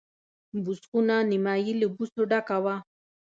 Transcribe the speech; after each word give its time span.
بوس 0.63 0.81
خونه 0.89 1.15
نیمایي 1.31 1.73
له 1.81 1.87
بوسو 1.95 2.21
ډکه 2.31 2.57
وه. 2.63 2.75